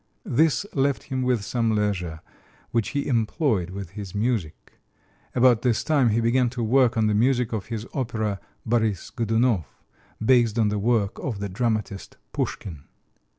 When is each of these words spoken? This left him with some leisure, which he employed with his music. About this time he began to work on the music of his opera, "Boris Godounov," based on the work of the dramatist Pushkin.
This 0.25 0.65
left 0.73 1.03
him 1.03 1.21
with 1.21 1.43
some 1.43 1.75
leisure, 1.75 2.21
which 2.71 2.89
he 2.89 3.05
employed 3.07 3.69
with 3.69 3.91
his 3.91 4.15
music. 4.15 4.79
About 5.35 5.61
this 5.61 5.83
time 5.83 6.09
he 6.09 6.19
began 6.19 6.49
to 6.57 6.63
work 6.63 6.97
on 6.97 7.05
the 7.05 7.13
music 7.13 7.53
of 7.53 7.67
his 7.67 7.85
opera, 7.93 8.39
"Boris 8.65 9.11
Godounov," 9.11 9.65
based 10.19 10.57
on 10.57 10.69
the 10.69 10.79
work 10.79 11.19
of 11.19 11.37
the 11.39 11.49
dramatist 11.49 12.17
Pushkin. 12.33 12.85